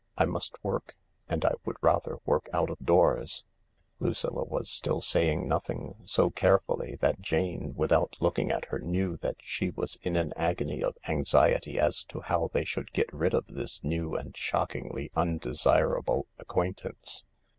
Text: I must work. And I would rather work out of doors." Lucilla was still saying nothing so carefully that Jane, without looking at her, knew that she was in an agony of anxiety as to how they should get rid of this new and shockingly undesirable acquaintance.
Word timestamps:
I 0.17 0.25
must 0.25 0.55
work. 0.63 0.95
And 1.29 1.45
I 1.45 1.53
would 1.63 1.75
rather 1.79 2.17
work 2.25 2.49
out 2.53 2.71
of 2.71 2.79
doors." 2.79 3.43
Lucilla 3.99 4.43
was 4.43 4.67
still 4.67 4.99
saying 4.99 5.47
nothing 5.47 5.93
so 6.05 6.31
carefully 6.31 6.95
that 7.01 7.21
Jane, 7.21 7.75
without 7.75 8.17
looking 8.19 8.49
at 8.51 8.65
her, 8.69 8.79
knew 8.79 9.17
that 9.17 9.35
she 9.43 9.69
was 9.69 9.99
in 10.01 10.15
an 10.15 10.33
agony 10.35 10.83
of 10.83 10.97
anxiety 11.07 11.79
as 11.79 12.03
to 12.05 12.21
how 12.21 12.49
they 12.51 12.63
should 12.65 12.91
get 12.93 13.13
rid 13.13 13.35
of 13.35 13.45
this 13.45 13.83
new 13.83 14.15
and 14.15 14.35
shockingly 14.35 15.11
undesirable 15.15 16.25
acquaintance. 16.39 17.23